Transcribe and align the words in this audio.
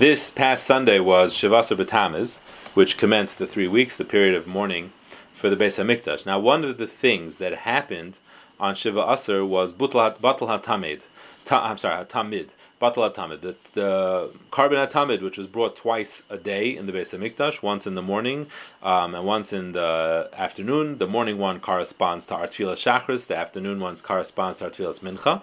This 0.00 0.30
past 0.30 0.64
Sunday 0.64 0.98
was 0.98 1.34
Shiva 1.34 1.56
Asar 1.56 1.76
B'Tammuz, 1.76 2.38
which 2.72 2.96
commenced 2.96 3.36
the 3.36 3.46
three 3.46 3.68
weeks, 3.68 3.98
the 3.98 4.04
period 4.06 4.34
of 4.34 4.46
mourning 4.46 4.94
for 5.34 5.50
the 5.50 5.62
Beis 5.62 5.76
Hamikdash. 5.76 6.24
Now, 6.24 6.38
one 6.38 6.64
of 6.64 6.78
the 6.78 6.86
things 6.86 7.36
that 7.36 7.52
happened 7.52 8.16
on 8.58 8.74
Shiva 8.74 9.02
Asr 9.02 9.46
was 9.46 9.74
Batal 9.74 10.18
HaTamid. 10.18 11.02
Ta, 11.44 11.68
I'm 11.68 11.76
sorry, 11.76 12.02
Tamid. 12.06 12.48
Batal 12.80 13.12
HaTamid. 13.12 13.42
The, 13.42 13.56
the 13.74 14.30
korban 14.50 14.88
HaTamid, 14.88 15.20
which 15.20 15.36
was 15.36 15.46
brought 15.46 15.76
twice 15.76 16.22
a 16.30 16.38
day 16.38 16.74
in 16.74 16.86
the 16.86 16.92
Beis 16.92 17.14
Hamikdash, 17.14 17.62
once 17.62 17.86
in 17.86 17.94
the 17.94 18.00
morning 18.00 18.46
um, 18.82 19.14
and 19.14 19.26
once 19.26 19.52
in 19.52 19.72
the 19.72 20.30
afternoon. 20.32 20.96
The 20.96 21.08
morning 21.08 21.36
one 21.36 21.60
corresponds 21.60 22.24
to 22.28 22.36
Artfilas 22.36 22.80
Shachris, 22.80 23.26
the 23.26 23.36
afternoon 23.36 23.80
one 23.80 23.98
corresponds 23.98 24.60
to 24.60 24.70
Artfilas 24.70 25.00
Mincha. 25.00 25.42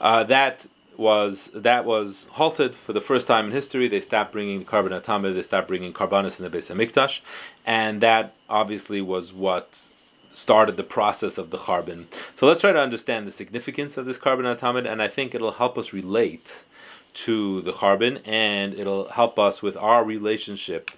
Uh, 0.00 0.22
that 0.22 0.66
was 0.98 1.50
that 1.54 1.84
was 1.84 2.28
halted 2.32 2.74
for 2.74 2.92
the 2.92 3.00
first 3.00 3.26
time 3.26 3.46
in 3.46 3.52
history. 3.52 3.88
They 3.88 4.00
stopped 4.00 4.32
bringing 4.32 4.64
korban 4.64 5.00
hatamid, 5.00 5.34
they 5.34 5.42
stopped 5.42 5.68
bringing 5.68 5.92
korbanos 5.92 6.38
in 6.38 6.50
the 6.50 6.56
Beis 6.56 6.74
Hamikdash, 6.74 7.20
and 7.66 8.00
that 8.00 8.34
obviously 8.48 9.00
was 9.00 9.32
what 9.32 9.88
started 10.32 10.76
the 10.76 10.82
process 10.82 11.38
of 11.38 11.50
the 11.50 11.58
churban. 11.58 12.06
So 12.34 12.46
let's 12.46 12.60
try 12.60 12.72
to 12.72 12.80
understand 12.80 13.26
the 13.26 13.32
significance 13.32 13.96
of 13.96 14.06
this 14.06 14.18
korban 14.18 14.56
hatamid, 14.56 14.90
and 14.90 15.00
I 15.00 15.08
think 15.08 15.34
it'll 15.34 15.52
help 15.52 15.78
us 15.78 15.92
relate 15.92 16.64
to 17.14 17.60
the 17.62 17.72
churban, 17.72 18.20
and 18.24 18.74
it'll 18.74 19.08
help 19.08 19.38
us 19.38 19.62
with 19.62 19.76
our 19.76 20.04
relationship 20.04 20.90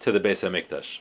to 0.00 0.12
the 0.12 0.20
Beis 0.20 0.48
Hamikdash. 0.48 1.00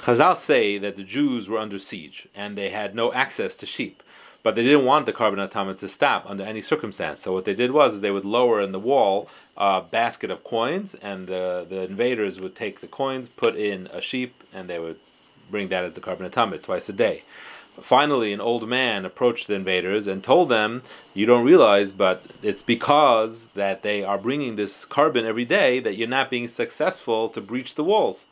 Chazal 0.00 0.34
say 0.34 0.78
that 0.78 0.96
the 0.96 1.04
Jews 1.04 1.48
were 1.48 1.58
under 1.58 1.78
siege 1.78 2.26
and 2.34 2.56
they 2.56 2.70
had 2.70 2.94
no 2.94 3.12
access 3.12 3.54
to 3.56 3.66
sheep 3.66 4.02
but 4.42 4.54
they 4.54 4.62
didn't 4.62 4.84
want 4.84 5.06
the 5.06 5.12
korban 5.12 5.46
hatamid 5.46 5.78
to 5.78 5.88
stop 5.88 6.24
under 6.28 6.44
any 6.44 6.62
circumstance. 6.62 7.20
So 7.20 7.32
what 7.32 7.44
they 7.44 7.54
did 7.54 7.72
was 7.72 8.00
they 8.00 8.10
would 8.10 8.24
lower 8.24 8.60
in 8.60 8.72
the 8.72 8.78
wall 8.78 9.28
a 9.56 9.82
basket 9.82 10.30
of 10.30 10.44
coins, 10.44 10.94
and 10.94 11.26
the, 11.26 11.66
the 11.68 11.82
invaders 11.82 12.40
would 12.40 12.54
take 12.54 12.80
the 12.80 12.86
coins, 12.86 13.28
put 13.28 13.56
in 13.56 13.88
a 13.88 14.00
sheep, 14.00 14.42
and 14.52 14.68
they 14.68 14.78
would 14.78 14.98
bring 15.50 15.68
that 15.68 15.84
as 15.84 15.94
the 15.94 16.00
korban 16.00 16.30
hatamid 16.30 16.62
twice 16.62 16.88
a 16.88 16.92
day. 16.92 17.22
Finally, 17.80 18.32
an 18.32 18.40
old 18.40 18.68
man 18.68 19.04
approached 19.04 19.46
the 19.46 19.54
invaders 19.54 20.06
and 20.06 20.22
told 20.22 20.48
them, 20.48 20.82
"You 21.14 21.24
don't 21.24 21.44
realize, 21.44 21.92
but 21.92 22.22
it's 22.42 22.62
because 22.62 23.46
that 23.54 23.82
they 23.82 24.02
are 24.02 24.18
bringing 24.18 24.56
this 24.56 24.84
korban 24.84 25.24
every 25.24 25.44
day 25.44 25.80
that 25.80 25.96
you're 25.96 26.08
not 26.08 26.30
being 26.30 26.48
successful 26.48 27.28
to 27.30 27.40
breach 27.40 27.74
the 27.74 27.84
walls." 27.84 28.26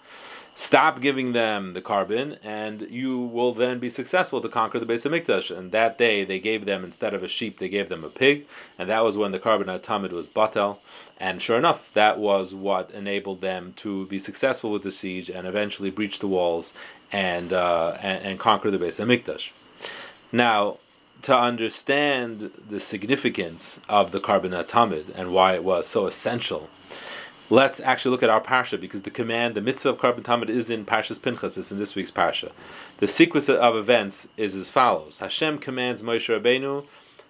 Stop 0.60 1.00
giving 1.00 1.34
them 1.34 1.72
the 1.74 1.80
korban, 1.80 2.36
and 2.42 2.82
you 2.90 3.16
will 3.16 3.54
then 3.54 3.78
be 3.78 3.88
successful 3.88 4.40
to 4.40 4.48
conquer 4.48 4.80
the 4.80 4.86
base 4.86 5.06
of 5.06 5.12
Hamikdash. 5.12 5.56
And 5.56 5.70
that 5.70 5.98
day, 5.98 6.24
they 6.24 6.40
gave 6.40 6.64
them 6.64 6.82
instead 6.82 7.14
of 7.14 7.22
a 7.22 7.28
sheep, 7.28 7.60
they 7.60 7.68
gave 7.68 7.88
them 7.88 8.02
a 8.02 8.08
pig, 8.08 8.44
and 8.76 8.90
that 8.90 9.04
was 9.04 9.16
when 9.16 9.30
the 9.30 9.38
korban 9.38 9.66
tamid 9.78 10.10
was 10.10 10.26
batel. 10.26 10.78
And 11.18 11.40
sure 11.40 11.58
enough, 11.58 11.94
that 11.94 12.18
was 12.18 12.56
what 12.56 12.90
enabled 12.90 13.40
them 13.40 13.72
to 13.76 14.06
be 14.06 14.18
successful 14.18 14.72
with 14.72 14.82
the 14.82 14.90
siege 14.90 15.30
and 15.30 15.46
eventually 15.46 15.90
breach 15.90 16.18
the 16.18 16.26
walls 16.26 16.74
and 17.12 17.52
uh, 17.52 17.96
and, 18.00 18.24
and, 18.24 18.38
conquer 18.40 18.72
the 18.72 18.80
base 18.80 18.98
of 18.98 19.06
Hamikdash. 19.06 19.50
Now, 20.32 20.78
to 21.22 21.38
understand 21.38 22.50
the 22.68 22.80
significance 22.80 23.80
of 23.88 24.10
the 24.10 24.18
korban 24.18 24.60
tamid 24.64 25.04
and 25.14 25.32
why 25.32 25.54
it 25.54 25.62
was 25.62 25.86
so 25.86 26.08
essential 26.08 26.68
let's 27.50 27.80
actually 27.80 28.10
look 28.10 28.22
at 28.22 28.30
our 28.30 28.40
parsha 28.40 28.80
because 28.80 29.02
the 29.02 29.10
command, 29.10 29.54
the 29.54 29.60
mitzvah 29.60 29.90
of 29.90 29.98
korban 29.98 30.22
tamid, 30.22 30.48
is 30.48 30.70
in 30.70 30.84
Parshas 30.84 31.20
Pinchas. 31.20 31.56
It's 31.56 31.72
in 31.72 31.78
this 31.78 31.94
week's 31.94 32.10
parsha. 32.10 32.52
The 32.98 33.08
sequence 33.08 33.48
of 33.48 33.76
events 33.76 34.28
is 34.36 34.54
as 34.56 34.68
follows: 34.68 35.18
Hashem 35.18 35.58
commands 35.58 36.02
Moshe 36.02 36.28
Rabbeinu 36.28 36.84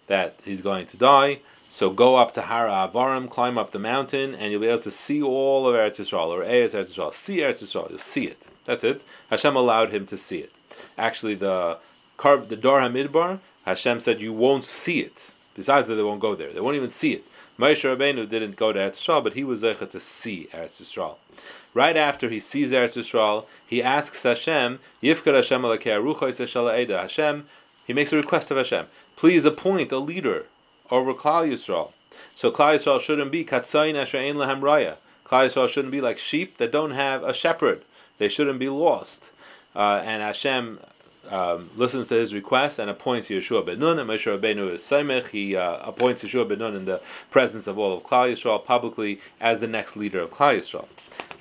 that 0.06 0.38
he's 0.44 0.62
going 0.62 0.86
to 0.86 0.96
die. 0.96 1.40
So 1.70 1.90
go 1.90 2.16
up 2.16 2.32
to 2.34 2.42
Har 2.42 2.66
Ha'Avarim, 2.66 3.28
climb 3.28 3.58
up 3.58 3.72
the 3.72 3.78
mountain, 3.78 4.34
and 4.34 4.50
you'll 4.50 4.62
be 4.62 4.68
able 4.68 4.80
to 4.80 4.90
see 4.90 5.22
all 5.22 5.68
of 5.68 5.74
Eretz 5.74 6.00
Yisrael, 6.00 6.28
or 6.28 6.42
Eretz 6.42 6.74
Yisrael. 6.74 7.12
See 7.12 7.38
Eretz 7.38 7.62
Yisrael, 7.62 7.90
you'll 7.90 7.98
see 7.98 8.24
it. 8.24 8.46
That's 8.64 8.84
it. 8.84 9.02
Hashem 9.28 9.54
allowed 9.54 9.90
him 9.90 10.06
to 10.06 10.16
see 10.16 10.38
it. 10.38 10.52
Actually, 10.96 11.34
the 11.34 11.78
the 12.18 12.58
Dor 12.58 12.80
Hamidbar, 12.80 13.38
Hashem 13.64 14.00
said 14.00 14.20
you 14.20 14.32
won't 14.32 14.64
see 14.64 15.00
it. 15.00 15.30
Besides 15.54 15.88
that, 15.88 15.94
they 15.96 16.02
won't 16.02 16.20
go 16.20 16.34
there. 16.34 16.52
They 16.52 16.60
won't 16.60 16.76
even 16.76 16.90
see 16.90 17.12
it. 17.12 17.24
Moshe 17.58 17.82
Rabbeinu 17.82 18.28
didn't 18.28 18.54
go 18.54 18.72
to 18.72 18.78
Eretz 18.78 19.00
Yisrael, 19.00 19.24
but 19.24 19.34
he 19.34 19.42
was 19.42 19.62
zocheh 19.62 19.90
to 19.90 19.98
see 19.98 20.48
Eretz 20.52 20.80
Yisrael. 20.80 21.16
Right 21.74 21.96
after 21.96 22.28
he 22.28 22.38
sees 22.38 22.70
Eretz 22.70 22.96
Yisrael, 22.96 23.46
he 23.66 23.82
asks 23.82 24.22
Hashem, 24.22 24.78
Yifkod 25.02 25.34
Hashem. 25.34 25.62
Hashem, 26.90 27.46
he 27.84 27.92
makes 27.92 28.12
a 28.12 28.16
request 28.16 28.50
of 28.52 28.56
Hashem, 28.58 28.86
please 29.16 29.44
appoint 29.44 29.90
a 29.90 29.98
leader 29.98 30.46
over 30.90 31.12
Klal 31.12 31.50
Yisrael. 31.50 31.92
So 32.36 32.52
Klal 32.52 32.76
Yisrael 32.76 33.00
shouldn't 33.00 33.32
be 33.32 33.44
Katzon 33.44 33.96
Asher 33.96 34.18
Ein 34.18 34.36
Lahem 34.36 34.60
Raya. 34.60 34.96
Klal 35.26 35.46
Yisrael 35.46 35.68
shouldn't 35.68 35.92
be 35.92 36.00
like 36.00 36.20
sheep 36.20 36.58
that 36.58 36.70
don't 36.70 36.92
have 36.92 37.24
a 37.24 37.32
shepherd. 37.32 37.82
They 38.18 38.28
shouldn't 38.28 38.60
be 38.60 38.68
lost. 38.68 39.30
Uh, 39.74 40.00
and 40.04 40.22
Hashem 40.22 40.78
um, 41.30 41.70
listens 41.76 42.08
to 42.08 42.14
his 42.14 42.34
request 42.34 42.78
and 42.78 42.90
appoints 42.90 43.28
Yeshua 43.28 43.64
ben 43.64 43.78
Nun. 43.78 43.98
And 43.98 44.08
Moshe 44.08 44.26
Rabbeinu 44.26 44.72
is 44.72 44.82
Saimech. 44.82 45.28
He 45.28 45.56
uh, 45.56 45.78
appoints 45.78 46.22
Yeshua 46.22 46.48
ben 46.48 46.58
Nun 46.58 46.76
in 46.76 46.84
the 46.84 47.00
presence 47.30 47.66
of 47.66 47.78
all 47.78 47.96
of 47.96 48.02
Klal 48.02 48.32
Yisrael 48.32 48.64
publicly 48.64 49.20
as 49.40 49.60
the 49.60 49.66
next 49.66 49.96
leader 49.96 50.20
of 50.20 50.30
Klal 50.30 50.58
Yisrael. 50.58 50.88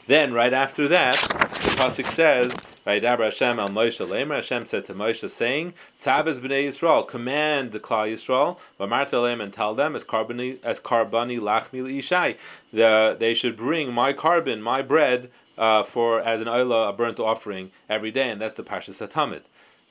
Then, 0.07 0.33
right 0.33 0.53
after 0.53 0.87
that, 0.87 1.15
the 1.15 1.75
pasuk 1.75 2.07
says, 2.07 2.53
"Vayidaber 2.85 3.25
Hashem 3.25 3.59
al 3.59 3.67
Moshe 3.67 3.99
Leimor." 4.05 4.37
Hashem 4.37 4.65
said 4.65 4.85
to 4.85 4.93
Moshe, 4.93 5.29
saying, 5.29 5.73
"Tzavez 5.97 6.39
b'nei 6.39 6.67
Yisrael, 6.67 7.05
command 7.05 7.73
the 7.73 7.79
Klal 7.81 8.13
Yisrael, 8.13 8.57
v'marta 8.79 9.19
leim 9.21 9.41
and 9.43 9.51
tell 9.51 9.75
them 9.75 9.97
as 9.97 10.05
korbani 10.05 10.59
as 10.63 10.79
korbani 10.79 11.39
lachmi 11.39 11.97
ishai, 11.97 12.37
the, 12.71 13.17
they 13.19 13.33
should 13.33 13.57
bring 13.57 13.91
my 13.91 14.13
korban, 14.13 14.61
my 14.61 14.81
bread." 14.81 15.29
Uh, 15.57 15.81
for 15.81 16.21
as 16.21 16.39
an 16.39 16.47
olah, 16.47 16.89
a 16.89 16.93
burnt 16.93 17.19
offering 17.19 17.71
every 17.89 18.11
day, 18.11 18.29
and 18.29 18.39
that's 18.39 18.53
the 18.53 18.63
Parshas 18.63 19.01
Hatamid. 19.05 19.41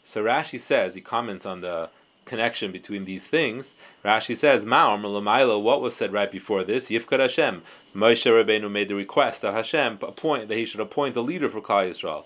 So 0.07 0.23
Rashi 0.23 0.61
says, 0.61 0.95
he 0.95 1.01
comments 1.01 1.45
on 1.45 1.63
the 1.63 1.91
connection 2.27 2.71
between 2.71 3.07
these 3.07 3.27
things. 3.27 3.75
Rashi 4.05 4.37
says, 4.37 4.65
Ma'or 4.65 5.01
Malamaila, 5.01 5.61
what 5.61 5.81
was 5.81 5.97
said 5.97 6.13
right 6.13 6.31
before 6.31 6.63
this? 6.63 6.91
Yifkod 6.91 7.19
Hashem. 7.19 7.63
Moshe 7.93 8.25
Rabbeinu 8.25 8.71
made 8.71 8.87
the 8.87 8.95
request 8.95 9.45
of 9.45 9.53
Hashem 9.53 9.99
appoint 10.03 10.47
that 10.47 10.57
he 10.57 10.65
should 10.65 10.79
appoint 10.79 11.17
a 11.17 11.21
leader 11.21 11.49
for 11.49 11.61
Klal 11.61 11.91
Yisrael. 11.91 12.23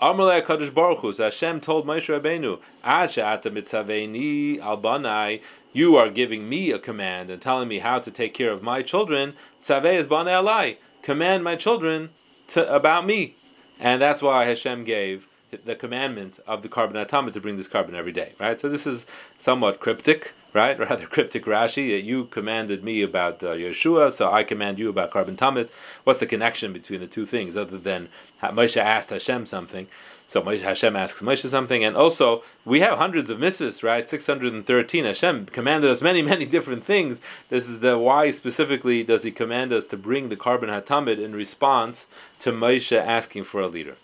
Amalei 0.00 0.44
Kadosh 0.44 0.72
Baruch 0.72 1.00
Hu. 1.00 1.12
Hashem 1.12 1.60
told 1.60 1.88
Moshe 1.88 2.06
Rabbeinu, 2.06 2.60
Ata 2.84 3.50
mitzaveni 3.50 4.60
albanai. 4.60 5.42
You 5.72 5.96
are 5.96 6.10
giving 6.10 6.48
me 6.48 6.70
a 6.70 6.78
command 6.78 7.30
and 7.30 7.42
telling 7.42 7.66
me 7.66 7.80
how 7.80 7.98
to 7.98 8.12
take 8.12 8.32
care 8.32 8.52
of 8.52 8.62
my 8.62 8.80
children. 8.80 9.34
Tzaveh 9.60 9.96
is 9.96 10.06
banei 10.06 10.40
alai. 10.40 10.76
Command 11.02 11.42
my 11.42 11.56
children 11.56 12.10
to, 12.46 12.72
about 12.72 13.04
me, 13.04 13.34
and 13.80 14.00
that's 14.00 14.22
why 14.22 14.44
Hashem 14.44 14.84
gave 14.84 15.26
the 15.64 15.74
commandment 15.74 16.40
of 16.46 16.62
the 16.62 16.68
korban 16.68 16.94
hatamid 16.94 17.32
to 17.32 17.40
bring 17.40 17.56
this 17.56 17.68
korban 17.68 17.94
every 17.94 18.12
day, 18.12 18.32
right? 18.38 18.58
So 18.58 18.68
this 18.68 18.86
is 18.86 19.06
somewhat 19.38 19.80
cryptic, 19.80 20.32
right? 20.52 20.78
Rather 20.90 21.06
cryptic 21.06 21.44
Rashi. 21.44 22.02
You 22.02 22.26
commanded 22.26 22.82
me 22.82 23.02
about 23.02 23.42
uh, 23.42 23.48
Yeshua, 23.54 24.12
so 24.12 24.32
I 24.32 24.44
command 24.44 24.78
you 24.78 24.88
about 24.88 25.10
korban 25.10 25.36
tamid. 25.36 25.68
What's 26.04 26.20
the 26.20 26.26
connection 26.26 26.72
between 26.72 27.00
the 27.00 27.06
two 27.06 27.26
things, 27.26 27.56
other 27.56 27.78
than 27.78 28.08
Moshe 28.42 28.76
asked 28.76 29.10
Hashem 29.10 29.46
something? 29.46 29.86
So 30.26 30.40
Moshe, 30.40 30.60
Hashem 30.62 30.96
asks 30.96 31.20
Moshe 31.20 31.48
something, 31.48 31.84
and 31.84 31.96
also 31.96 32.42
we 32.64 32.80
have 32.80 32.98
hundreds 32.98 33.30
of 33.30 33.38
mitzvahs, 33.38 33.82
right? 33.82 34.08
Six 34.08 34.26
hundred 34.26 34.52
and 34.52 34.66
thirteen. 34.66 35.04
Hashem 35.04 35.46
commanded 35.46 35.90
us 35.90 36.02
many, 36.02 36.22
many 36.32 36.46
different 36.46 36.84
things. 36.84 37.20
This 37.50 37.68
is 37.68 37.80
the 37.80 37.98
why 37.98 38.30
specifically 38.30 39.02
does 39.02 39.22
He 39.22 39.30
command 39.30 39.72
us 39.72 39.84
to 39.86 39.96
bring 39.96 40.30
the 40.30 40.36
korban 40.36 40.70
hatamid 40.70 41.22
in 41.22 41.34
response 41.34 42.06
to 42.40 42.52
Moshe 42.52 42.96
asking 42.96 43.44
for 43.44 43.60
a 43.60 43.68
leader. 43.68 43.96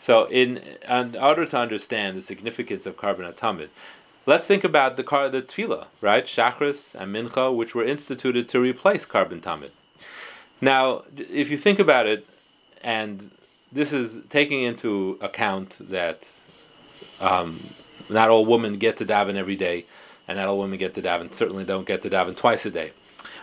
So, 0.00 0.26
in, 0.26 0.58
in 0.88 1.16
order 1.16 1.44
to 1.46 1.58
understand 1.58 2.16
the 2.16 2.22
significance 2.22 2.86
of 2.86 2.96
korban 2.96 3.32
hatamid, 3.32 3.68
let's 4.26 4.44
think 4.44 4.62
about 4.62 4.96
the 4.96 5.02
car, 5.02 5.28
the 5.28 5.42
tefillah, 5.42 5.86
right? 6.00 6.24
Shachris 6.24 6.94
and 6.94 7.14
mincha, 7.14 7.54
which 7.54 7.74
were 7.74 7.84
instituted 7.84 8.48
to 8.50 8.60
replace 8.60 9.04
korban 9.04 9.40
tamid. 9.40 9.70
Now, 10.60 11.02
if 11.16 11.50
you 11.50 11.58
think 11.58 11.78
about 11.78 12.06
it, 12.06 12.26
and 12.82 13.30
this 13.72 13.92
is 13.92 14.22
taking 14.30 14.62
into 14.62 15.18
account 15.20 15.76
that 15.90 16.28
um, 17.20 17.60
not 18.08 18.28
all 18.28 18.44
women 18.44 18.78
get 18.78 18.96
to 18.98 19.04
daven 19.04 19.34
every 19.34 19.56
day, 19.56 19.84
and 20.28 20.38
not 20.38 20.46
all 20.46 20.58
women 20.58 20.78
get 20.78 20.94
to 20.94 21.02
daven. 21.02 21.32
Certainly, 21.32 21.64
don't 21.64 21.86
get 21.86 22.02
to 22.02 22.10
daven 22.10 22.36
twice 22.36 22.64
a 22.66 22.70
day, 22.70 22.92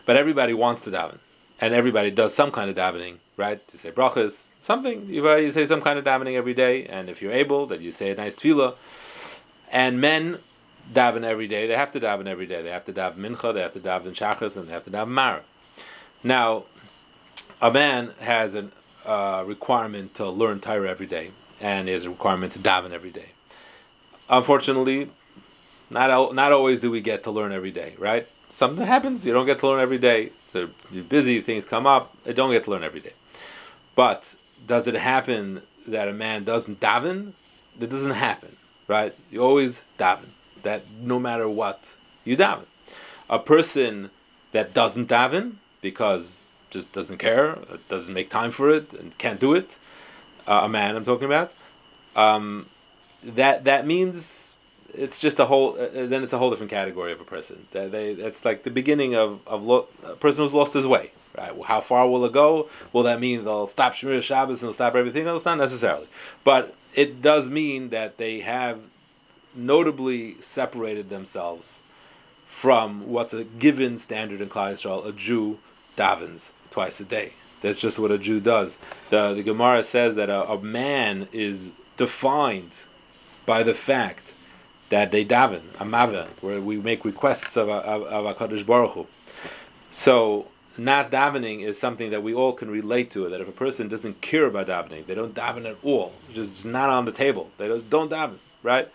but 0.06 0.16
everybody 0.16 0.54
wants 0.54 0.82
to 0.82 0.92
daven 0.92 1.20
and 1.62 1.74
everybody 1.74 2.12
does 2.12 2.34
some 2.34 2.52
kind 2.52 2.70
of 2.70 2.76
davening, 2.76 3.18
right? 3.38 3.66
To 3.68 3.78
say 3.78 3.92
brachas, 3.92 4.54
something. 4.62 5.08
You 5.08 5.52
say 5.52 5.66
some 5.66 5.82
kind 5.82 5.98
of 5.98 6.06
davening 6.06 6.36
every 6.36 6.54
day, 6.54 6.86
and 6.86 7.10
if 7.10 7.22
you're 7.22 7.32
able, 7.32 7.66
that 7.68 7.82
you 7.82 7.92
say 7.92 8.12
a 8.12 8.16
nice 8.16 8.36
tefillah. 8.36 8.76
And 9.72 10.00
men 10.00 10.40
daven 10.94 11.24
every 11.24 11.48
day. 11.48 11.68
They 11.68 11.76
have 11.76 11.92
to 11.92 12.00
daven 12.00 12.28
every 12.28 12.46
day. 12.46 12.62
They 12.62 12.70
have 12.70 12.86
to 12.86 12.94
daven 12.94 13.18
mincha. 13.18 13.54
They 13.54 13.62
have 13.62 13.74
to 13.74 13.80
daven 13.80 14.14
shachris, 14.14 14.58
and 14.58 14.68
they 14.68 14.74
have 14.74 14.84
to 14.84 14.92
daven 14.92 15.10
mar. 15.10 15.42
Now, 16.24 16.66
a 17.62 17.72
man 17.72 18.12
has 18.20 18.56
a 18.56 18.70
uh, 19.06 19.44
requirement 19.46 20.16
to 20.16 20.30
learn 20.30 20.60
Torah 20.60 20.90
every 20.90 21.08
day, 21.08 21.32
and 21.62 21.88
has 21.88 22.06
a 22.06 22.10
requirement 22.10 22.54
to 22.54 22.60
daven 22.60 22.92
every 22.92 23.12
day. 23.12 23.30
Unfortunately, 24.30 25.10
not 25.90 26.34
not 26.34 26.52
always 26.52 26.80
do 26.80 26.92
we 26.92 27.02
get 27.02 27.24
to 27.24 27.32
learn 27.32 27.52
every 27.52 27.72
day, 27.72 27.96
right? 27.98 28.28
something 28.50 28.86
happens. 28.86 29.26
You 29.26 29.34
don't 29.34 29.46
get 29.46 29.60
to 29.60 29.68
learn 29.68 29.80
every 29.80 29.98
day. 29.98 30.32
You're 30.56 31.04
busy, 31.04 31.42
things 31.42 31.66
come 31.66 31.86
up. 31.86 32.16
You 32.26 32.34
don't 32.34 32.52
get 32.52 32.64
to 32.66 32.72
learn 32.72 32.84
every 32.84 33.02
day. 33.02 33.14
But 33.96 34.36
does 34.66 34.88
it 34.88 34.96
happen 34.96 35.62
that 35.88 36.08
a 36.08 36.14
man 36.14 36.44
doesn't 36.44 36.80
daven? 36.80 37.34
That 37.80 37.90
doesn't 37.90 38.12
happen, 38.12 38.56
right? 38.88 39.14
You 39.32 39.42
always 39.42 39.84
daven. 40.00 40.30
That 40.64 40.84
no 41.02 41.20
matter 41.20 41.48
what, 41.48 41.96
you 42.24 42.38
daven. 42.38 42.66
A 43.30 43.40
person 43.40 44.10
that 44.52 44.74
doesn't 44.74 45.10
daven 45.10 45.56
because 45.82 46.50
just 46.70 46.92
doesn't 46.92 47.20
care, 47.20 47.58
doesn't 47.90 48.14
make 48.14 48.30
time 48.30 48.52
for 48.52 48.70
it, 48.70 48.94
and 48.94 49.18
can't 49.18 49.40
do 49.40 49.54
it. 49.54 49.78
Uh, 50.48 50.62
a 50.64 50.70
man, 50.70 50.96
I'm 50.96 51.06
talking 51.06 51.26
about. 51.26 51.54
Um, 52.16 52.68
that 53.24 53.64
that 53.66 53.86
means 53.88 54.55
it's 54.98 55.20
just 55.20 55.40
a 55.40 55.46
whole. 55.46 55.78
Uh, 55.80 56.08
then 56.08 56.24
it's 56.24 56.34
a 56.34 56.38
whole 56.38 56.50
different 56.50 56.72
category 56.72 57.12
of 57.12 57.22
a 57.22 57.26
person. 57.26 57.68
That 57.72 57.92
they 57.92 58.14
that's 58.14 58.46
like 58.46 58.64
the 58.64 58.72
beginning 58.72 59.16
of 59.16 59.40
of 59.48 59.64
lo- 59.64 59.88
a 60.04 60.16
person 60.16 60.44
who's 60.44 60.54
lost 60.54 60.74
his 60.74 60.88
way. 60.88 61.12
Right? 61.38 61.52
How 61.64 61.82
far 61.82 62.08
will 62.10 62.24
it 62.26 62.32
go? 62.32 62.70
Will 62.94 63.04
that 63.04 63.20
mean 63.20 63.44
they'll 63.44 63.68
stop 63.68 63.94
Shemir 63.94 64.22
Shabbos 64.22 64.62
and 64.62 64.70
they'll 64.70 64.74
stop 64.74 64.96
everything 64.96 65.28
else? 65.28 65.44
Not 65.44 65.58
necessarily, 65.58 66.08
but 66.44 66.76
it 66.94 67.22
does 67.22 67.50
mean 67.50 67.90
that 67.90 68.18
they 68.18 68.40
have 68.40 68.80
notably 69.54 70.40
separated 70.42 71.10
themselves 71.10 71.82
from 72.48 73.08
what's 73.08 73.34
a 73.34 73.44
given 73.44 73.98
standard 73.98 74.40
in 74.40 74.50
Yisrael. 74.50 75.06
A 75.06 75.12
Jew 75.12 75.60
davens 75.98 76.52
twice 76.70 77.00
a 77.02 77.06
day. 77.06 77.34
That's 77.62 77.80
just 77.80 78.00
what 78.00 78.12
a 78.12 78.18
Jew 78.18 78.40
does. 78.40 78.78
The 79.10 79.34
the 79.34 79.44
Gemara 79.44 79.84
says 79.84 80.16
that 80.16 80.30
a, 80.30 80.50
a 80.50 80.62
man 80.62 81.28
is 81.34 81.74
defined 81.98 82.78
by 83.46 83.64
the 83.64 83.74
fact 83.74 84.34
that 84.90 85.12
they 85.12 85.26
daven, 85.26 85.62
amava, 85.78 86.28
where 86.42 86.62
we 86.62 86.78
make 86.78 87.06
requests 87.06 87.58
of, 87.58 87.70
of, 87.70 88.04
of 88.04 88.38
HaKadosh 88.38 88.66
Baruch 88.66 88.92
Hu. 88.92 89.08
So, 89.92 90.48
not 90.78 91.10
davening 91.10 91.62
is 91.62 91.80
something 91.80 92.12
that 92.12 92.22
we 92.22 92.34
all 92.34 92.54
can 92.54 92.70
relate 92.70 93.10
to. 93.12 93.30
That 93.30 93.42
if 93.42 93.48
a 93.48 93.54
person 93.54 93.88
doesn't 93.88 94.22
care 94.22 94.46
about 94.46 94.68
davening, 94.68 95.06
they 95.08 95.16
don't 95.16 95.34
daven 95.34 95.66
at 95.66 95.78
all, 95.84 96.14
just 96.34 96.66
not 96.66 96.90
on 96.90 97.06
the 97.06 97.12
table. 97.12 97.50
They 97.58 97.68
don't, 97.68 97.90
don't 97.90 98.12
daven, 98.12 98.38
right? 98.62 98.90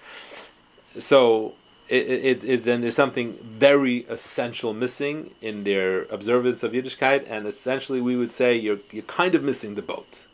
So, 0.99 1.55
it, 1.89 2.09
it, 2.09 2.45
it, 2.45 2.65
then 2.65 2.83
there's 2.83 2.95
something 2.95 3.37
very 3.43 4.07
essential 4.09 4.73
missing 4.73 5.35
in 5.43 5.65
their 5.65 6.03
observance 6.05 6.63
of 6.63 6.73
Yiddishkeit, 6.73 7.27
and 7.29 7.47
essentially 7.49 8.01
we 8.01 8.15
would 8.15 8.31
say 8.31 8.57
you're, 8.57 8.79
you're 8.93 9.03
kind 9.05 9.35
of 9.35 9.43
missing 9.43 9.75
the 9.75 9.83
boat. 9.83 10.27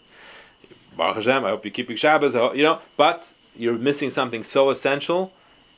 Baruch 0.97 1.17
Hashem, 1.17 1.45
I 1.45 1.51
hope 1.51 1.65
you're 1.65 1.73
keeping 1.73 1.97
Shabbos, 1.97 2.35
you 2.35 2.63
know, 2.63 2.81
but 2.99 3.33
you're 3.57 3.79
missing 3.79 4.11
something 4.11 4.45
so 4.45 4.69
essential 4.69 5.33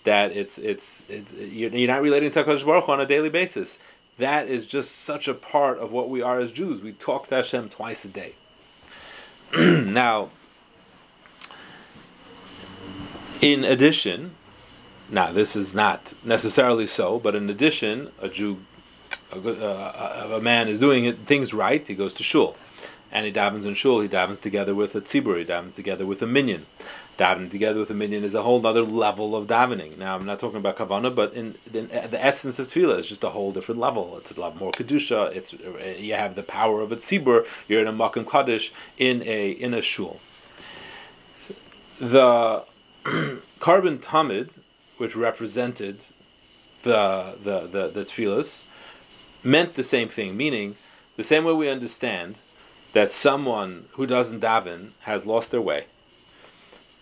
that 0.08 0.34
it's 0.34 0.56
it's, 0.56 1.02
it's 1.10 1.34
you're 1.34 1.87
not 1.87 2.00
relating 2.00 2.31
to 2.31 2.43
Hakadosh 2.43 2.64
Baruch 2.64 2.84
Hu 2.84 2.93
on 2.93 3.00
a 3.00 3.06
daily 3.06 3.28
basis. 3.28 3.78
That 4.16 4.49
is 4.49 4.64
just 4.64 5.02
such 5.02 5.28
a 5.28 5.34
part 5.34 5.78
of 5.78 5.93
what 5.93 6.08
we 6.08 6.22
are 6.22 6.40
as 6.40 6.50
Jews. 6.50 6.81
We 6.81 6.93
talk 6.93 7.28
to 7.28 7.34
Hashem 7.34 7.69
twice 7.69 8.06
a 8.06 8.08
day. 8.08 8.34
now, 9.55 10.31
in 13.43 13.64
addition, 13.64 14.34
now 15.10 15.31
this 15.31 15.55
is 15.55 15.75
not 15.75 16.14
necessarily 16.25 16.87
so, 16.87 17.19
but 17.19 17.34
in 17.34 17.50
addition, 17.50 18.11
a 18.22 18.31
Jew, 18.31 18.61
a, 19.31 19.37
uh, 19.38 20.37
a 20.38 20.40
man 20.40 20.69
is 20.69 20.81
doing 20.81 21.14
things 21.26 21.52
right. 21.52 21.87
He 21.87 21.94
goes 21.94 22.14
to 22.14 22.22
shul 22.22 22.56
and 23.10 23.26
he 23.26 23.32
davens 23.32 23.64
in 23.64 23.75
shul. 23.75 24.00
He 24.00 24.08
davens 24.08 24.40
together 24.40 24.75
with 24.75 24.94
a 24.94 25.00
tzibur. 25.00 25.38
He 25.38 25.44
davens 25.44 25.75
together 25.75 26.06
with 26.06 26.22
a 26.22 26.26
minyan. 26.26 26.66
Davening 27.19 27.50
together 27.50 27.81
with 27.81 27.90
a 27.90 27.94
minyan 27.94 28.22
is 28.22 28.34
a 28.34 28.43
whole 28.43 28.64
other 28.64 28.82
level 28.82 29.34
of 29.34 29.46
davening. 29.46 29.99
Now 29.99 30.14
I'm 30.14 30.25
not 30.25 30.38
talking 30.38 30.58
about 30.58 30.76
kavana, 30.76 31.12
but 31.12 31.34
in, 31.34 31.56
in, 31.72 31.90
uh, 31.90 32.06
the 32.06 32.25
essence 32.25 32.58
of 32.58 32.69
tefillah 32.69 32.99
is 32.99 33.06
just 33.06 33.25
a 33.25 33.31
whole 33.31 33.50
different 33.50 33.81
level. 33.81 34.16
It's 34.19 34.31
a 34.31 34.40
lot 34.40 34.56
more 34.56 34.70
kedusha. 34.70 35.34
It's 35.34 35.52
uh, 35.52 35.96
you 35.99 36.14
have 36.14 36.37
the 36.37 36.43
power 36.43 36.81
of 36.81 36.93
a 36.93 36.96
tzibur. 36.96 37.46
You're 37.66 37.81
in 37.81 37.88
a 37.88 37.93
makom 37.93 38.28
kaddish 38.28 38.72
in 38.99 39.22
a 39.25 39.50
in 39.50 39.75
a 39.75 39.82
shul. 39.82 40.20
The 41.99 42.64
korban 43.04 43.99
tamid, 43.99 44.52
which 44.99 45.16
represented 45.16 46.04
the 46.82 47.37
the 47.43 47.61
the, 47.66 47.88
the 47.88 48.04
tefillahs, 48.04 48.62
meant 49.43 49.75
the 49.75 49.82
same 49.82 50.08
thing. 50.08 50.37
Meaning, 50.37 50.76
the 51.16 51.25
same 51.25 51.43
way 51.43 51.52
we 51.52 51.69
understand 51.69 52.37
that 52.93 53.11
someone 53.11 53.87
who 53.93 54.06
doesn't 54.06 54.40
daven 54.40 54.90
has 55.00 55.26
lost 55.26 55.50
their 55.50 55.61
way. 55.61 55.85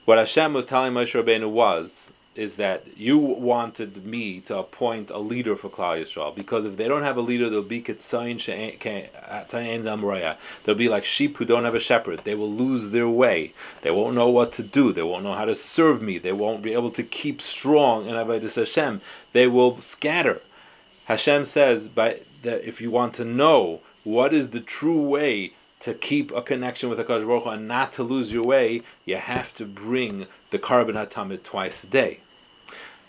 What 0.04 0.18
Hashem 0.18 0.52
was 0.52 0.66
telling 0.66 0.92
Moshe 0.92 1.20
Rabbeinu 1.20 1.50
was, 1.50 2.10
is 2.36 2.56
that 2.56 2.84
you 2.96 3.18
wanted 3.18 4.04
me 4.04 4.40
to 4.40 4.58
appoint 4.58 5.10
a 5.10 5.18
leader 5.18 5.56
for 5.56 5.70
Klal 5.70 6.00
Yisrael 6.00 6.34
because 6.34 6.64
if 6.64 6.76
they 6.76 6.86
don't 6.86 7.02
have 7.02 7.16
a 7.16 7.22
leader, 7.22 7.48
they'll 7.48 7.62
be 7.62 7.80
They'll 10.64 10.74
be 10.74 10.88
like 10.88 11.04
sheep 11.04 11.36
who 11.36 11.44
don't 11.44 11.64
have 11.64 11.74
a 11.74 11.80
shepherd. 11.80 12.20
They 12.24 12.34
will 12.34 12.50
lose 12.50 12.90
their 12.90 13.08
way. 13.08 13.54
They 13.82 13.90
won't 13.90 14.14
know 14.14 14.28
what 14.28 14.52
to 14.52 14.62
do. 14.62 14.92
They 14.92 15.02
won't 15.02 15.24
know 15.24 15.32
how 15.32 15.46
to 15.46 15.54
serve 15.54 16.02
me. 16.02 16.18
They 16.18 16.32
won't 16.32 16.62
be 16.62 16.74
able 16.74 16.90
to 16.90 17.02
keep 17.02 17.40
strong 17.40 18.06
in 18.06 18.14
Avodah 18.14 18.54
Hashem. 18.54 19.00
They 19.32 19.46
will 19.46 19.80
scatter. 19.80 20.42
Hashem 21.06 21.44
says, 21.46 21.88
by 21.88 22.20
that 22.42 22.66
if 22.66 22.80
you 22.80 22.90
want 22.90 23.14
to 23.14 23.24
know 23.24 23.80
what 24.04 24.34
is 24.34 24.50
the 24.50 24.60
true 24.60 25.00
way 25.00 25.52
to 25.86 25.94
keep 25.94 26.32
a 26.32 26.42
connection 26.42 26.88
with 26.88 26.98
HaKadosh 26.98 27.28
Baruch 27.28 27.44
Hu 27.44 27.50
and 27.50 27.68
not 27.68 27.92
to 27.92 28.02
lose 28.02 28.32
your 28.32 28.42
way, 28.42 28.82
you 29.04 29.14
have 29.14 29.54
to 29.54 29.64
bring 29.64 30.26
the 30.50 30.58
korban 30.58 30.94
hatamid 30.94 31.44
twice 31.44 31.84
a 31.84 31.86
day. 31.86 32.18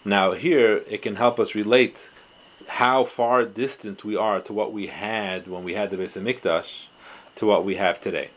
Now 0.06 0.34
here 0.34 0.84
it 0.88 1.02
can 1.02 1.16
help 1.16 1.40
us 1.40 1.56
relate 1.56 2.12
how 2.68 3.04
far 3.04 3.46
distant 3.46 4.04
we 4.04 4.16
are 4.16 4.42
to 4.42 4.54
what 4.54 4.74
we 4.74 4.86
had 4.86 5.48
when 5.48 5.64
we 5.64 5.74
had 5.74 5.90
the 5.90 5.98
Beis 5.98 6.22
Hamikdash 6.22 6.84
to 7.38 7.48
what 7.48 7.66
we 7.66 7.78
have 7.78 8.00
today. 8.00 8.30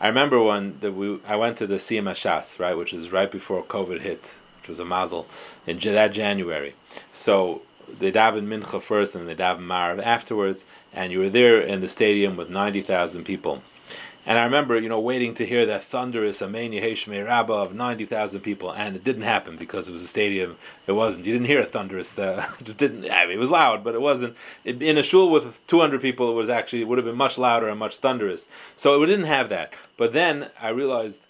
I 0.00 0.08
remember 0.08 0.42
when 0.42 0.80
the, 0.80 0.90
we, 0.90 1.20
I 1.24 1.36
went 1.36 1.56
to 1.58 1.68
the 1.68 1.76
Siyum 1.76 2.10
HaShas, 2.10 2.58
right, 2.58 2.76
which 2.76 2.92
was 2.92 3.12
right 3.12 3.30
before 3.30 3.62
COVID 3.62 4.00
hit, 4.00 4.32
which 4.60 4.68
was 4.68 4.80
a 4.80 4.84
mazel, 4.84 5.28
in 5.68 5.78
that 5.78 6.10
January. 6.12 6.74
So 7.12 7.62
they 7.98 8.12
daven 8.12 8.46
mincha 8.46 8.82
first 8.82 9.14
and 9.14 9.28
they 9.28 9.34
daven 9.34 9.66
marav 9.66 10.02
afterwards, 10.02 10.66
and 10.92 11.12
you 11.12 11.18
were 11.18 11.28
there 11.30 11.60
in 11.60 11.80
the 11.80 11.88
stadium 11.88 12.36
with 12.36 12.50
ninety 12.50 12.82
thousand 12.82 13.24
people. 13.24 13.62
And 14.28 14.38
I 14.38 14.44
remember, 14.44 14.78
you 14.78 14.90
know, 14.90 15.00
waiting 15.00 15.32
to 15.36 15.46
hear 15.46 15.64
that 15.64 15.84
thunderous 15.84 16.42
Amen 16.42 16.72
Yehei 16.72 16.92
Shmei 16.92 17.24
Rabbah 17.24 17.62
of 17.62 17.74
90,000 17.74 18.40
people, 18.40 18.70
and 18.70 18.94
it 18.94 19.02
didn't 19.02 19.22
happen 19.22 19.56
because 19.56 19.88
it 19.88 19.92
was 19.92 20.02
a 20.02 20.06
stadium. 20.06 20.58
It 20.86 20.92
wasn't. 20.92 21.24
You 21.24 21.32
didn't 21.32 21.46
hear 21.46 21.62
a 21.62 21.64
thunderous. 21.64 22.18
Uh, 22.18 22.46
just 22.62 22.76
didn't. 22.76 23.10
I 23.10 23.24
mean, 23.24 23.36
it 23.36 23.40
was 23.40 23.48
loud, 23.48 23.82
but 23.82 23.94
it 23.94 24.02
wasn't. 24.02 24.36
It, 24.64 24.82
in 24.82 24.98
a 24.98 25.02
shul 25.02 25.30
with 25.30 25.66
200 25.68 26.02
people, 26.02 26.30
it 26.30 26.34
was 26.34 26.50
actually 26.50 26.82
it 26.82 26.88
would 26.88 26.98
have 26.98 27.06
been 27.06 27.16
much 27.16 27.38
louder 27.38 27.70
and 27.70 27.78
much 27.78 27.96
thunderous. 27.96 28.48
So 28.76 29.02
it 29.02 29.06
didn't 29.06 29.24
have 29.24 29.48
that. 29.48 29.72
But 29.96 30.12
then 30.12 30.50
I 30.60 30.68
realized 30.68 31.24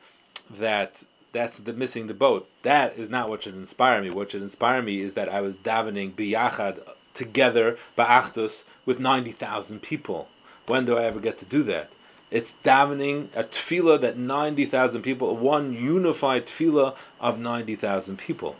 that 0.50 1.04
that's 1.38 1.59
the 1.59 1.73
missing 1.73 2.09
the 2.09 2.14
boat. 2.14 2.49
That 2.62 2.99
is 2.99 3.09
not 3.09 3.28
what 3.28 3.45
should 3.45 3.54
inspire 3.54 4.02
me. 4.02 4.11
What 4.11 4.33
should 4.33 4.42
inspire 4.42 4.83
me 4.83 5.00
is 5.00 5.14
that 5.14 5.28
I 5.28 5.40
was 5.40 5.57
davening 5.57 6.14
biyachad 6.14 6.80
together 7.14 7.78
ba'achdus 7.97 8.64
with 8.85 8.99
ninety 8.99 9.30
thousand 9.30 9.80
people. 9.80 10.28
When 10.66 10.85
do 10.85 10.99
I 10.99 11.04
ever 11.04 11.21
get 11.21 11.38
to 11.38 11.45
do 11.45 11.62
that? 11.62 11.90
It's 12.33 12.54
davening 12.64 13.28
a 13.37 13.45
tefillah 13.45 14.00
that 14.00 14.18
ninety 14.18 14.66
thousand 14.66 15.02
people, 15.02 15.37
one 15.37 15.73
unified 15.73 16.47
tefillah 16.49 16.97
of 17.21 17.38
ninety 17.38 17.76
thousand 17.76 18.18
people. 18.18 18.57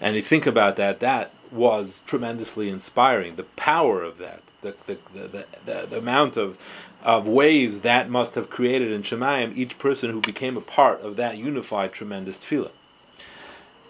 And 0.00 0.16
you 0.16 0.22
think 0.22 0.46
about 0.46 0.76
that, 0.76 1.00
that 1.00 1.30
was 1.50 2.02
tremendously 2.06 2.68
inspiring. 2.68 3.36
The 3.36 3.44
power 3.44 4.02
of 4.02 4.18
that, 4.18 4.42
the 4.60 4.74
the, 4.86 4.98
the, 5.14 5.46
the, 5.64 5.86
the 5.88 5.98
amount 5.98 6.36
of 6.36 6.58
of 7.02 7.28
waves 7.28 7.80
that 7.82 8.08
must 8.08 8.34
have 8.34 8.48
created 8.48 8.90
in 8.90 9.02
Shamayim, 9.02 9.56
each 9.56 9.78
person 9.78 10.10
who 10.10 10.20
became 10.20 10.56
a 10.56 10.62
part 10.62 11.02
of 11.02 11.16
that 11.16 11.36
unified 11.36 11.92
tremendous 11.92 12.38
tefillah. 12.38 12.72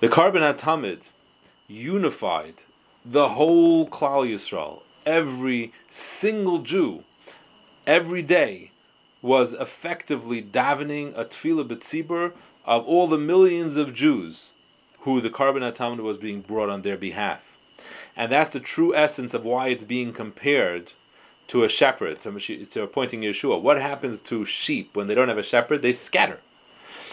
The 0.01 0.09
korban 0.09 0.43
Tamid 0.59 1.11
unified 1.69 2.55
the 3.05 3.31
whole 3.31 3.89
Klal 3.89 4.27
Yisrael. 4.27 4.83
Every 5.07 5.73
single 5.91 6.59
Jew, 6.59 7.05
every 7.87 8.23
day, 8.23 8.73
was 9.23 9.55
effectively 9.55 10.43
davening 10.43 11.17
a 11.17 11.25
tefillah 11.25 11.69
b'tzibur 11.69 12.33
of 12.65 12.85
all 12.85 13.07
the 13.07 13.19
millions 13.19 13.77
of 13.77 13.95
Jews 13.95 14.53
who 15.05 15.21
the 15.21 15.31
korban 15.31 15.71
Tamid 15.75 16.01
was 16.01 16.17
being 16.17 16.41
brought 16.41 16.71
on 16.71 16.81
their 16.81 16.97
behalf. 16.97 17.43
And 18.17 18.33
that's 18.33 18.53
the 18.55 18.61
true 18.61 18.95
essence 18.95 19.35
of 19.35 19.45
why 19.45 19.69
it's 19.69 19.85
being 19.85 20.15
compared 20.15 20.93
to 21.49 21.63
a 21.63 21.69
shepherd, 21.69 22.21
to, 22.23 22.67
to 22.67 22.83
appointing 22.83 23.21
Yeshua. 23.21 23.61
What 23.61 23.79
happens 23.79 24.21
to 24.23 24.47
sheep 24.47 24.97
when 24.97 25.07
they 25.07 25.15
don't 25.15 25.29
have 25.29 25.37
a 25.37 25.43
shepherd? 25.43 25.83
They 25.83 25.93
scatter. 25.93 26.41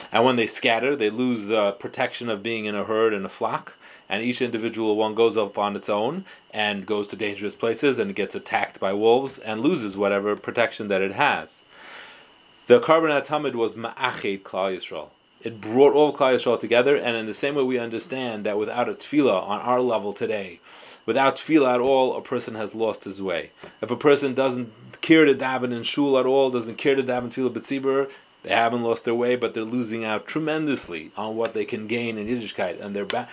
And 0.09 0.23
when 0.23 0.37
they 0.37 0.47
scatter, 0.47 0.95
they 0.95 1.09
lose 1.09 1.47
the 1.47 1.73
protection 1.73 2.29
of 2.29 2.41
being 2.41 2.63
in 2.63 2.75
a 2.75 2.85
herd 2.85 3.13
and 3.13 3.25
a 3.25 3.29
flock. 3.29 3.73
And 4.07 4.23
each 4.23 4.41
individual 4.41 4.95
one 4.95 5.13
goes 5.13 5.35
up 5.35 5.57
on 5.57 5.75
its 5.75 5.89
own 5.89 6.23
and 6.51 6.85
goes 6.85 7.07
to 7.09 7.17
dangerous 7.17 7.55
places 7.55 7.99
and 7.99 8.15
gets 8.15 8.35
attacked 8.35 8.79
by 8.79 8.93
wolves 8.93 9.37
and 9.37 9.59
loses 9.59 9.97
whatever 9.97 10.37
protection 10.37 10.87
that 10.87 11.01
it 11.01 11.13
has. 11.13 11.61
The 12.67 12.79
korban 12.79 13.25
Tamid 13.25 13.55
was 13.55 13.75
Ma'ached 13.75 14.43
Klal 14.43 14.77
Yisrael. 14.77 15.09
It 15.43 15.61
brought 15.61 15.93
all 15.93 16.13
Klal 16.13 16.35
Yisrael 16.35 16.59
together, 16.59 16.95
and 16.95 17.15
in 17.17 17.25
the 17.25 17.33
same 17.33 17.55
way 17.55 17.63
we 17.63 17.79
understand 17.79 18.45
that 18.45 18.57
without 18.57 18.89
a 18.89 18.93
tefillah 18.93 19.47
on 19.47 19.59
our 19.61 19.81
level 19.81 20.13
today, 20.13 20.59
Without 21.05 21.37
tefillah 21.37 21.75
at 21.75 21.79
all, 21.79 22.15
a 22.15 22.21
person 22.21 22.55
has 22.55 22.75
lost 22.75 23.05
his 23.05 23.21
way. 23.21 23.51
If 23.81 23.89
a 23.89 23.95
person 23.95 24.35
doesn't 24.35 24.71
care 25.01 25.25
to 25.25 25.33
daven 25.33 25.73
in 25.73 25.83
shul 25.83 26.19
at 26.19 26.27
all, 26.27 26.51
doesn't 26.51 26.77
care 26.77 26.95
to 26.95 27.01
daven 27.01 27.33
tefillah 27.33 27.53
b'tzibur, 27.53 28.09
they 28.43 28.51
haven't 28.51 28.83
lost 28.83 29.05
their 29.05 29.15
way, 29.15 29.35
but 29.35 29.53
they're 29.53 29.63
losing 29.63 30.03
out 30.03 30.27
tremendously 30.27 31.11
on 31.17 31.35
what 31.35 31.53
they 31.53 31.65
can 31.65 31.87
gain 31.87 32.17
in 32.17 32.27
Yiddishkeit. 32.27 32.79
And 32.79 32.95
they're 32.95 33.05
ba- 33.05 33.27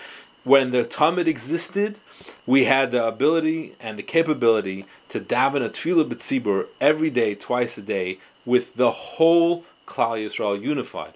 when 0.45 0.71
the 0.71 0.85
Talmud 0.85 1.29
existed, 1.29 1.99
we 2.47 2.65
had 2.65 2.91
the 2.91 3.05
ability 3.05 3.75
and 3.81 3.99
the 3.99 4.03
capability 4.03 4.87
to 5.11 5.21
daven 5.21 5.65
a 5.65 5.69
tefillah 5.69 6.09
b'tzibur 6.09 6.69
every 6.81 7.11
day, 7.11 7.35
twice 7.35 7.77
a 7.77 7.83
day, 7.83 8.19
with 8.47 8.77
the 8.77 8.91
whole 8.91 9.65
Klal 9.87 10.25
Yisrael 10.25 10.61
unified. 10.61 11.13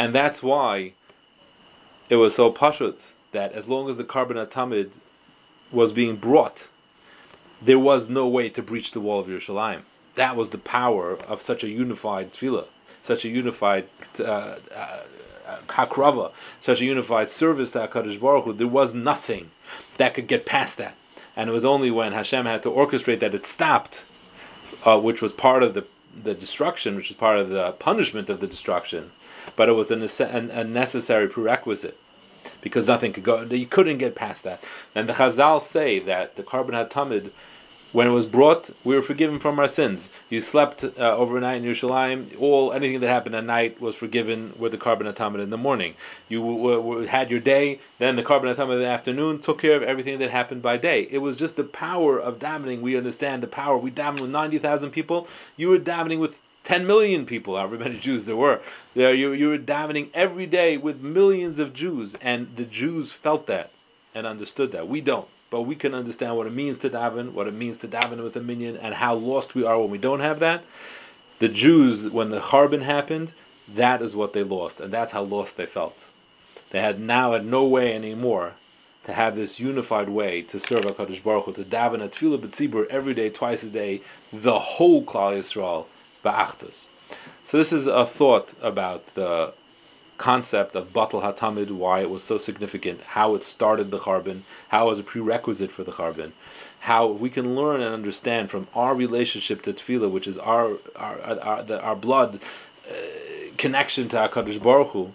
And 0.00 0.14
that's 0.14 0.42
why 0.42 0.94
it 2.08 2.16
was 2.16 2.34
so 2.34 2.50
pashut 2.50 3.12
that 3.32 3.52
as 3.52 3.68
long 3.68 3.90
as 3.90 3.98
the 3.98 4.02
korban 4.02 4.44
Tamid 4.48 4.92
was 5.70 5.92
being 5.92 6.16
brought, 6.16 6.68
there 7.60 7.78
was 7.78 8.08
no 8.08 8.26
way 8.26 8.48
to 8.48 8.62
breach 8.62 8.92
the 8.92 9.00
wall 9.00 9.20
of 9.20 9.26
Yerushalayim. 9.26 9.82
That 10.14 10.36
was 10.36 10.48
the 10.48 10.58
power 10.58 11.16
of 11.16 11.42
such 11.42 11.62
a 11.62 11.68
unified 11.68 12.32
tefillah, 12.32 12.64
such 13.02 13.26
a 13.26 13.28
unified 13.28 13.88
uh, 14.18 14.22
uh, 14.74 15.02
hakrava, 15.68 16.32
such 16.62 16.80
a 16.80 16.84
unified 16.86 17.28
service 17.28 17.72
to 17.72 17.86
Hakadosh 17.86 18.18
Baruch 18.18 18.44
Hu. 18.46 18.52
There 18.54 18.66
was 18.66 18.94
nothing 18.94 19.50
that 19.98 20.14
could 20.14 20.28
get 20.28 20.46
past 20.46 20.78
that, 20.78 20.96
and 21.36 21.50
it 21.50 21.52
was 21.52 21.66
only 21.66 21.90
when 21.90 22.14
Hashem 22.14 22.46
had 22.46 22.62
to 22.62 22.70
orchestrate 22.70 23.20
that 23.20 23.34
it 23.34 23.44
stopped, 23.44 24.06
uh, 24.82 24.98
which 24.98 25.20
was 25.20 25.34
part 25.34 25.62
of 25.62 25.74
the 25.74 25.84
the 26.22 26.34
destruction, 26.34 26.96
which 26.96 27.10
is 27.10 27.16
part 27.16 27.38
of 27.38 27.48
the 27.48 27.72
punishment 27.72 28.30
of 28.30 28.40
the 28.40 28.46
destruction, 28.46 29.12
but 29.56 29.68
it 29.68 29.72
was 29.72 29.90
a, 29.90 29.96
nece- 29.96 30.56
a 30.56 30.64
necessary 30.64 31.28
prerequisite 31.28 31.98
because 32.60 32.86
nothing 32.86 33.12
could 33.12 33.24
go. 33.24 33.42
You 33.42 33.66
couldn't 33.66 33.98
get 33.98 34.14
past 34.14 34.44
that. 34.44 34.62
And 34.94 35.08
the 35.08 35.14
Chazal 35.14 35.60
say 35.60 35.98
that 36.00 36.36
the 36.36 36.42
Korban 36.42 36.70
Hatamid, 36.70 37.30
when 37.92 38.06
it 38.06 38.10
was 38.10 38.26
brought, 38.26 38.70
we 38.84 38.94
were 38.94 39.02
forgiven 39.02 39.38
from 39.38 39.58
our 39.58 39.66
sins. 39.66 40.08
You 40.28 40.40
slept 40.40 40.84
uh, 40.84 40.90
overnight 40.98 41.62
in 41.62 41.64
Yerushalayim. 41.64 42.40
All 42.40 42.72
anything 42.72 43.00
that 43.00 43.08
happened 43.08 43.34
at 43.34 43.44
night 43.44 43.80
was 43.80 43.96
forgiven 43.96 44.52
with 44.58 44.72
the 44.72 44.78
korban 44.78 45.12
Hatamid 45.12 45.42
in 45.42 45.50
the 45.50 45.58
morning. 45.58 45.94
You 46.28 46.40
w- 46.40 46.76
w- 46.76 47.06
had 47.06 47.30
your 47.30 47.40
day, 47.40 47.80
then 47.98 48.16
the 48.16 48.22
korban 48.22 48.54
Hatamid 48.54 48.74
in 48.74 48.80
the 48.80 48.86
afternoon 48.86 49.40
took 49.40 49.60
care 49.60 49.76
of 49.76 49.82
everything 49.82 50.18
that 50.20 50.30
happened 50.30 50.62
by 50.62 50.76
day. 50.76 51.08
It 51.10 51.18
was 51.18 51.36
just 51.36 51.56
the 51.56 51.64
power 51.64 52.18
of 52.18 52.38
davening. 52.38 52.80
We 52.80 52.96
understand 52.96 53.42
the 53.42 53.48
power. 53.48 53.76
We 53.76 53.90
davened 53.90 54.20
with 54.20 54.30
ninety 54.30 54.58
thousand 54.58 54.90
people. 54.90 55.26
You 55.56 55.68
were 55.68 55.78
davening 55.78 56.18
with 56.20 56.38
10 56.64 56.86
million 56.86 57.24
people, 57.26 57.56
however 57.56 57.78
many 57.78 57.98
Jews 57.98 58.26
there 58.26 58.36
were. 58.36 58.60
There, 58.94 59.14
you, 59.14 59.32
you 59.32 59.48
were 59.48 59.58
davening 59.58 60.10
every 60.14 60.46
day 60.46 60.76
with 60.76 61.00
millions 61.00 61.58
of 61.58 61.72
Jews, 61.72 62.14
and 62.20 62.54
the 62.54 62.64
Jews 62.64 63.12
felt 63.12 63.46
that 63.46 63.70
and 64.14 64.26
understood 64.26 64.70
that. 64.72 64.86
We 64.86 65.00
don't, 65.00 65.26
but 65.50 65.62
we 65.62 65.74
can 65.74 65.94
understand 65.94 66.36
what 66.36 66.46
it 66.46 66.54
means 66.54 66.78
to 66.78 66.90
daven, 66.90 67.32
what 67.32 67.48
it 67.48 67.54
means 67.54 67.78
to 67.78 67.88
daven 67.88 68.22
with 68.22 68.36
a 68.36 68.40
minyan, 68.40 68.76
and 68.76 68.94
how 68.94 69.14
lost 69.14 69.54
we 69.54 69.64
are 69.64 69.78
when 69.80 69.90
we 69.90 69.98
don't 69.98 70.20
have 70.20 70.38
that. 70.40 70.64
The 71.40 71.48
Jews, 71.48 72.08
when 72.08 72.30
the 72.30 72.40
Churban 72.40 72.82
happened, 72.82 73.32
that 73.68 74.02
is 74.02 74.14
what 74.16 74.32
they 74.32 74.42
lost, 74.42 74.80
and 74.80 74.92
that's 74.92 75.12
how 75.12 75.22
lost 75.22 75.56
they 75.56 75.66
felt. 75.66 76.06
They 76.70 76.80
had 76.80 77.00
now 77.00 77.32
had 77.32 77.44
no 77.44 77.64
way 77.64 77.94
anymore 77.94 78.54
to 79.04 79.12
have 79.12 79.34
this 79.34 79.58
unified 79.58 80.08
way 80.08 80.42
to 80.42 80.58
serve 80.58 80.82
HaKadosh 80.82 81.22
Baruch 81.22 81.46
Hu, 81.46 81.52
to 81.54 81.64
daven 81.64 82.04
at 82.04 82.12
Tefillah 82.12 82.38
B'tzibur 82.38 82.86
every 82.88 83.14
day, 83.14 83.30
twice 83.30 83.62
a 83.64 83.70
day, 83.70 84.02
the 84.32 84.58
whole 84.58 85.02
Klal 85.02 85.38
Yisrael, 85.38 85.86
ba'achdus. 86.24 86.86
So 87.42 87.56
this 87.56 87.72
is 87.72 87.86
a 87.86 88.06
thought 88.06 88.54
about 88.60 89.14
the 89.14 89.54
concept 90.20 90.76
of 90.76 90.92
Batal 90.92 91.22
Hatamid, 91.22 91.70
why 91.70 92.00
it 92.00 92.10
was 92.10 92.22
so 92.22 92.36
significant, 92.36 93.00
how 93.00 93.34
it 93.34 93.42
started 93.42 93.90
the 93.90 93.98
Churban, 93.98 94.42
how 94.68 94.86
it 94.86 94.90
was 94.90 94.98
a 94.98 95.02
prerequisite 95.02 95.70
for 95.70 95.82
the 95.82 95.92
Churban, 95.92 96.32
how 96.80 97.06
we 97.06 97.30
can 97.30 97.56
learn 97.56 97.80
and 97.80 97.94
understand 97.94 98.50
from 98.50 98.68
our 98.74 98.94
relationship 98.94 99.62
to 99.62 99.72
Tefillah, 99.72 100.10
which 100.10 100.28
is 100.28 100.36
our 100.38 100.76
our 100.94 101.18
our, 101.40 101.62
the, 101.62 101.80
our 101.80 101.96
blood 101.96 102.38
uh, 102.88 102.94
connection 103.56 104.08
to 104.10 104.16
Hakadosh 104.16 104.62
Baruch 104.62 104.88
Hu, 104.88 105.12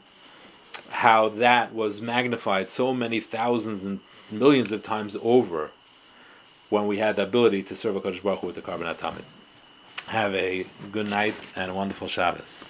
how 0.90 1.30
that 1.30 1.72
was 1.72 2.02
magnified 2.02 2.68
so 2.68 2.92
many 2.92 3.20
thousands 3.20 3.84
and 3.84 4.00
millions 4.32 4.72
of 4.72 4.82
times 4.82 5.16
over 5.22 5.70
when 6.70 6.88
we 6.88 6.98
had 6.98 7.16
the 7.16 7.24
ability 7.24 7.62
to 7.62 7.76
serve 7.76 7.96
Hakadosh 7.96 8.24
Baruch 8.24 8.40
Hu 8.40 8.48
with 8.48 8.56
the 8.56 8.64
Korban 8.64 8.92
Hatamid. 8.92 9.26
Have 10.08 10.34
a 10.34 10.66
good 10.92 11.08
night 11.08 11.36
and 11.56 11.70
a 11.70 11.76
wonderful 11.76 12.08
Shabbos. 12.08 12.64